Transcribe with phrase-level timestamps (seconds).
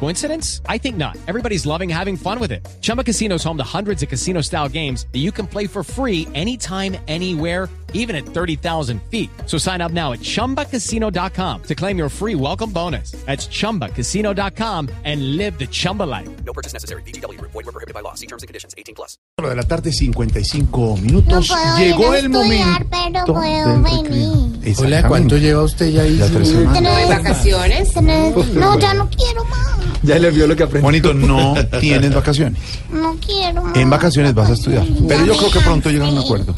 [0.00, 0.60] Coincidence?
[0.68, 1.16] I think not.
[1.26, 2.66] Everybody's loving having fun with it.
[2.82, 5.82] Chumba Casino is home to hundreds of casino style games that you can play for
[5.82, 9.30] free anytime, anywhere, even at 30,000 feet.
[9.46, 13.12] So sign up now at chumbacasino.com to claim your free welcome bonus.
[13.24, 16.28] That's chumbacasino.com and live the Chumba life.
[16.44, 17.02] No purchase necessary.
[17.04, 17.40] BGW.
[17.40, 18.14] Void were prohibited by law.
[18.14, 18.74] See terms and conditions.
[18.76, 19.16] 18 plus.
[19.40, 21.48] de la tarde, 55 No minutos.
[21.48, 22.88] puedo Llegó ir el estudiar, momento.
[22.90, 24.74] pero puedo venir.
[24.78, 26.16] Hola, ¿cuánto lleva usted ya ahí?
[26.18, 26.74] Ya tres semanas.
[26.82, 27.92] Tener- vacaciones?
[27.92, 29.63] tener- No, ya no quiero más.
[30.04, 30.82] Ya le vio lo que aprendió.
[30.82, 32.60] Juanito, no tienes vacaciones.
[32.92, 33.62] No quiero.
[33.74, 34.84] En vacaciones vas a estudiar.
[35.08, 36.54] Pero yo creo que pronto llegan a un acuerdo.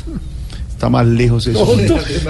[0.76, 1.74] Está más lejos eso.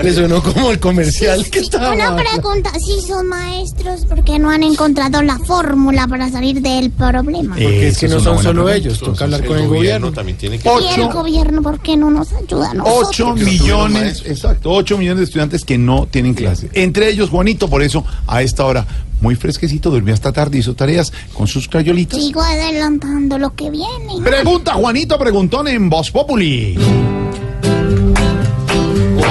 [0.04, 1.92] Le sonó como el comercial que estaba.
[1.92, 6.92] Una pregunta, si son maestros, ¿por qué no han encontrado la fórmula para salir del
[6.92, 7.56] problema?
[7.56, 8.76] Porque es que no son solo pregunta.
[8.76, 10.12] ellos, toca hablar con el gobierno.
[10.12, 13.08] también tiene que ¿Y el gobierno por qué no nos ayuda a nosotros?
[13.08, 16.70] ocho millones, exacto, ocho millones de estudiantes que no tienen clase.
[16.72, 18.86] Entre ellos, Juanito, por eso, a esta hora,
[19.20, 22.22] muy fresquecito, durmió hasta tarde, hizo tareas con sus crayolitas.
[22.22, 24.20] Sigo adelantando lo que viene.
[24.22, 26.78] Pregunta, Juanito, preguntón en Voz Populi.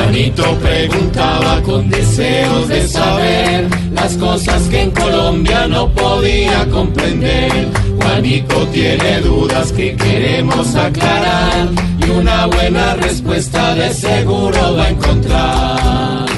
[0.06, 7.70] Juanito preguntaba con deseos de saber las cosas que en Colombia no podía comprender.
[8.00, 16.30] Juanito tiene dudas que queremos aclarar y una buena respuesta de seguro va a encontrar.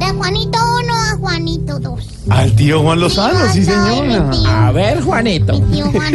[0.00, 2.08] De Juanito 1 a Juanito 2.
[2.28, 4.66] Al tío Juan Lozano, sí, señora.
[4.66, 5.58] A ver, Juanito.
[5.60, 6.14] Mi tío Juan.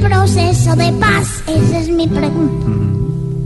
[0.00, 1.42] proceso de paz.
[1.46, 2.66] Esa es mi pregunta.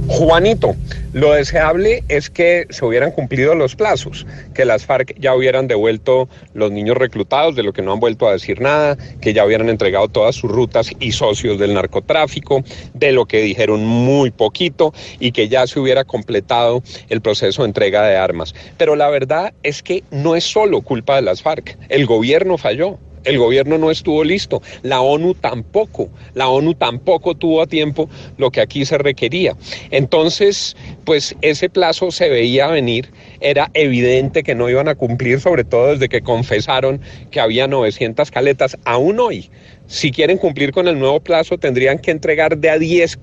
[0.07, 0.77] Juanito,
[1.13, 6.29] lo deseable es que se hubieran cumplido los plazos, que las FARC ya hubieran devuelto
[6.53, 9.71] los niños reclutados, de lo que no han vuelto a decir nada, que ya hubieran
[9.71, 12.63] entregado todas sus rutas y socios del narcotráfico,
[12.93, 17.69] de lo que dijeron muy poquito y que ya se hubiera completado el proceso de
[17.69, 18.55] entrega de armas.
[18.77, 22.99] Pero la verdad es que no es solo culpa de las FARC, el gobierno falló.
[23.25, 28.51] El gobierno no estuvo listo, la ONU tampoco, la ONU tampoco tuvo a tiempo lo
[28.51, 29.57] que aquí se requería.
[29.91, 35.65] Entonces, pues ese plazo se veía venir, era evidente que no iban a cumplir, sobre
[35.65, 38.77] todo desde que confesaron que había 900 caletas.
[38.85, 39.51] Aún hoy,
[39.87, 43.19] si quieren cumplir con el nuevo plazo, tendrían que entregar de a 10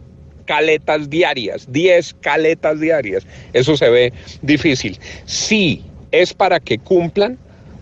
[0.46, 3.26] caletas diarias, 10 caletas diarias.
[3.54, 5.00] Eso se ve difícil.
[5.26, 7.38] Sí, es para que cumplan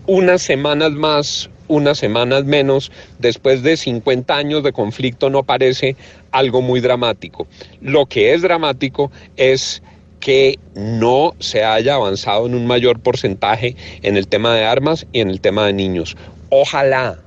[0.06, 5.96] unas semanas más, unas semanas menos, después de 50 años de conflicto no parece
[6.32, 7.46] algo muy dramático.
[7.80, 9.82] Lo que es dramático es
[10.18, 15.20] que no se haya avanzado en un mayor porcentaje en el tema de armas y
[15.20, 16.16] en el tema de niños.
[16.50, 17.20] Ojalá,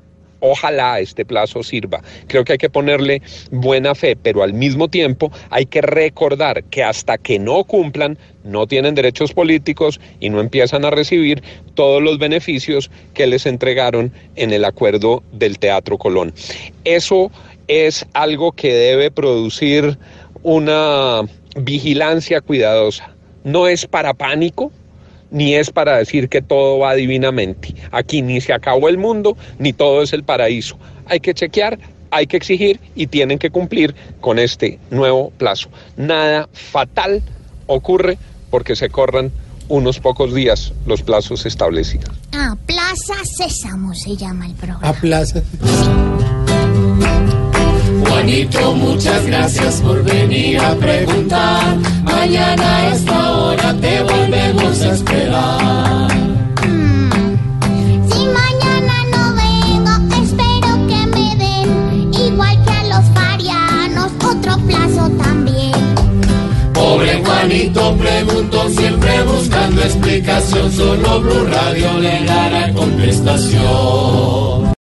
[0.46, 2.02] Ojalá este plazo sirva.
[2.28, 6.84] Creo que hay que ponerle buena fe, pero al mismo tiempo hay que recordar que
[6.84, 11.42] hasta que no cumplan, no tienen derechos políticos y no empiezan a recibir
[11.76, 16.34] todos los beneficios que les entregaron en el acuerdo del Teatro Colón.
[16.84, 17.32] Eso
[17.70, 19.98] es algo que debe producir
[20.42, 21.22] una
[21.56, 23.16] vigilancia cuidadosa.
[23.46, 24.74] No es para pánico,
[25.34, 27.76] ni es para decir que todo va divinamente.
[27.92, 30.78] Aquí ni se acabó el mundo, ni todo es el paraíso.
[31.08, 31.78] Hay que chequear,
[32.12, 35.70] hay que exigir y tienen que cumplir con este nuevo plazo.
[35.98, 37.22] Nada fatal
[37.66, 38.18] ocurre
[38.50, 39.32] porque se corran
[39.68, 42.16] unos pocos días los plazos establecidos.
[42.34, 44.88] Ah, Plaza Sésamo se llama el programa.
[44.88, 45.42] A plaza.
[48.08, 51.78] Juanito, muchas gracias por venir a preguntar.
[52.04, 53.43] Mañana a esta hora te
[54.64, 56.08] volvemos a esperar.
[58.10, 59.94] Si mañana no vengo,
[60.24, 65.74] espero que me den, igual que a los farianos, otro plazo también.
[66.74, 74.64] Pobre Juanito preguntó siempre buscando explicación, solo Blue Radio le dará contestación.